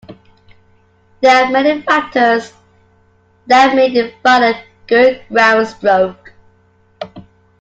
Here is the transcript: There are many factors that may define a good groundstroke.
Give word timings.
There 1.21 1.45
are 1.45 1.51
many 1.51 1.83
factors 1.83 2.53
that 3.45 3.75
may 3.75 3.93
define 3.93 4.41
a 4.55 4.63
good 4.87 5.21
groundstroke. 5.29 6.29